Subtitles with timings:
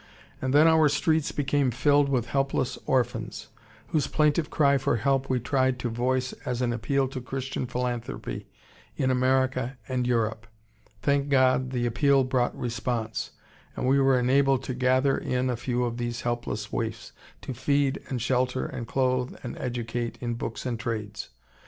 [0.41, 3.49] And then our streets became filled with helpless orphans,
[3.89, 8.47] whose plaintive cry for help we tried to voice as an appeal to Christian philanthropy
[8.97, 10.47] in America and Europe.
[11.03, 13.33] Thank God, the appeal brought response,
[13.75, 17.11] and we were enabled to gather in a few of these helpless waifs
[17.41, 21.29] to feed and shelter and clothe and educate in books and trades.